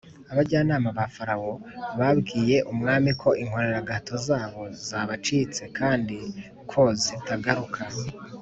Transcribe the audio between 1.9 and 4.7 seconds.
babwiye umwami yuko inkoreragahazo zabo